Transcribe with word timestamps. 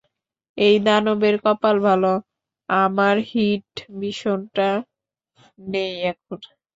ওই 0.57 0.75
দানবের 0.85 1.35
কপাল 1.43 1.75
ভালো 1.87 2.11
আমার 2.69 3.15
হিট 3.29 3.69
ভিশনটা 3.99 4.69
নেই 5.67 5.93
এখন। 6.11 6.39